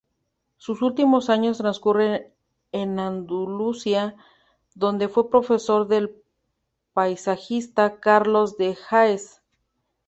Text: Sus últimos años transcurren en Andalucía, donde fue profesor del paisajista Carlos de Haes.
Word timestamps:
Sus 0.57 0.81
últimos 0.81 1.29
años 1.29 1.59
transcurren 1.59 2.33
en 2.71 2.97
Andalucía, 2.97 4.15
donde 4.73 5.07
fue 5.09 5.29
profesor 5.29 5.87
del 5.87 6.19
paisajista 6.93 7.99
Carlos 7.99 8.57
de 8.57 8.75
Haes. 8.89 9.43